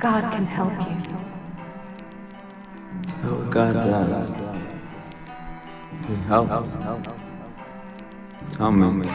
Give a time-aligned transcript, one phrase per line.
[0.00, 0.96] God can help you.
[3.22, 4.28] So God does.
[6.08, 6.68] He helps.
[8.56, 9.06] Tell me.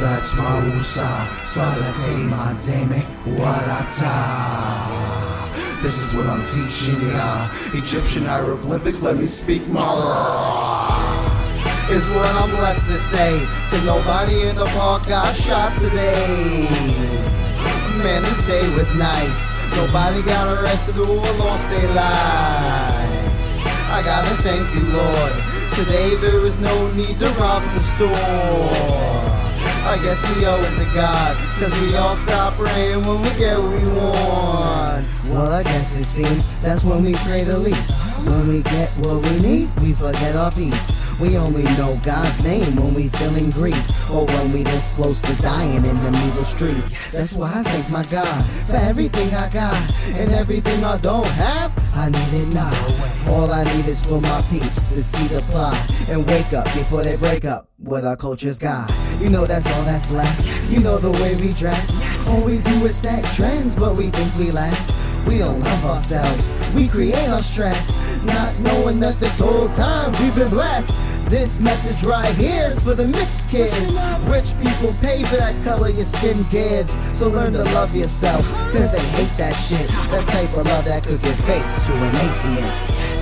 [0.00, 3.04] That's my Musa, Salate my dame,
[3.36, 4.14] Warata.
[5.82, 7.48] This is what I'm teaching ya.
[7.72, 9.84] Egyptian hieroglyphics, let me speak my
[11.90, 13.46] is what I'm blessed to say.
[13.70, 17.43] Cause nobody in the park got shot today.
[18.04, 19.56] Man, this day was nice.
[19.74, 23.64] Nobody got arrested or lost their life.
[23.88, 25.32] I gotta thank you, Lord.
[25.72, 28.10] Today there is no need to rob the store.
[29.88, 33.58] I guess we owe it to God, cause we all stop praying when we get
[33.58, 34.43] what we want.
[35.30, 37.98] Well, I guess it seems that's when we pray the least.
[38.24, 40.96] When we get what we need, we forget our peace.
[41.18, 45.34] We only know God's name when we feeling grief, or when we this close to
[45.36, 47.12] dying in the evil streets.
[47.12, 49.74] That's why I thank my God for everything I got,
[50.06, 53.30] and everything I don't have, I need it now.
[53.30, 57.02] All I need is for my peeps to see the plot and wake up before
[57.02, 58.90] they break up what our culture's got.
[59.20, 60.72] You know that's all that's left.
[60.72, 62.28] You know the way we dress.
[62.28, 64.98] All we do is set trends, but we think we less.
[65.26, 66.52] We don't love ourselves.
[66.74, 70.94] We create our stress, not knowing that this whole time we've been blessed.
[71.28, 73.96] This message right here is for the mixed kids.
[74.24, 77.00] Rich people pay for that color your skin gives.
[77.18, 79.88] So learn to love yourself, cause they hate that shit.
[80.10, 83.14] That type of love that could give faith to an atheist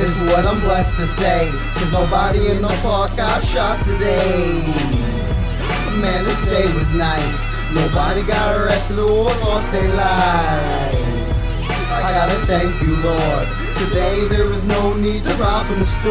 [0.00, 1.50] is what I'm blessed to say.
[1.74, 4.54] Cause nobody in the park got shot today.
[6.00, 7.58] Man, this day was nice.
[7.74, 10.87] Nobody got arrested or lost their life.
[12.48, 13.46] Thank you, Lord.
[13.76, 16.08] Today there is no need to rob from the store.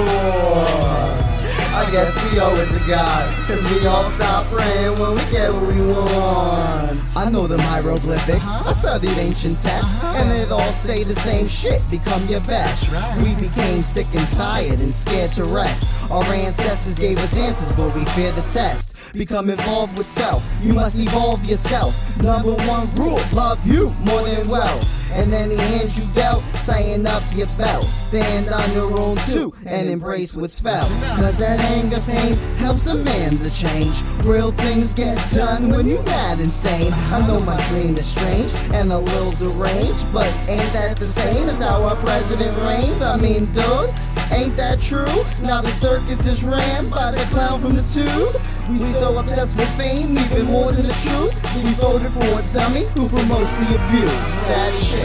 [1.73, 5.51] I guess we owe it to God, cause we all stop praying when we get
[5.51, 6.91] what we want.
[7.17, 8.69] I know the hieroglyphics, uh-huh.
[8.69, 10.13] I studied ancient texts, uh-huh.
[10.15, 12.91] and they all say the same shit become your best.
[13.17, 15.91] We became sick and tired and scared to rest.
[16.11, 18.95] Our ancestors gave us answers, but we fear the test.
[19.13, 21.95] Become involved with self, you must evolve yourself.
[22.17, 27.07] Number one rule love you more than wealth and then any hand you dealt, tighten
[27.07, 27.95] up your belt.
[27.95, 30.89] Stand on your own too and embrace what's felt.
[31.17, 34.03] Cause that anger pain helps a man to change.
[34.25, 36.91] Real things get done when you're mad insane.
[36.93, 41.47] I know my dream is strange and a little deranged, but ain't that the same
[41.47, 43.01] as how our president reigns?
[43.01, 43.93] I mean, dude,
[44.31, 45.23] ain't that true?
[45.43, 48.35] Now the circus is ran by the clown from the tube.
[48.69, 51.33] We so obsessed with fame, even more than the truth.
[51.63, 54.41] We voted for a dummy who promotes the abuse.
[54.47, 54.96] That shit.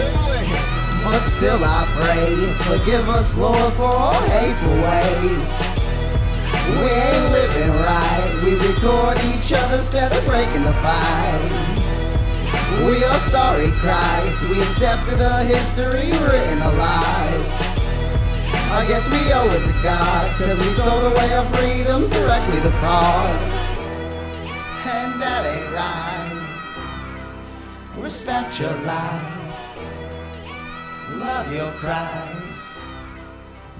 [1.05, 5.73] But still I pray, forgive us, Lord, for all hateful ways.
[6.81, 8.41] We ain't living right.
[8.45, 11.73] We record each other instead of breaking the fight.
[12.87, 14.49] We are sorry, Christ.
[14.49, 17.79] We accepted the history written in the lies.
[18.73, 22.71] I guess we owe it to God, cause we sold away our freedoms directly to
[22.81, 23.81] frauds.
[24.87, 26.13] And that ain't right.
[28.03, 29.52] Respect your life.
[31.19, 32.84] Love your Christ.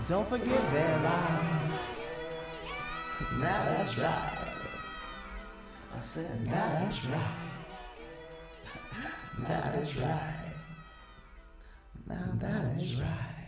[0.07, 2.11] Don't forgive their lies.
[3.39, 4.39] Now that's right.
[5.95, 7.53] I said, now that's right.
[9.39, 10.55] Now that's right.
[12.07, 13.42] Now that is right.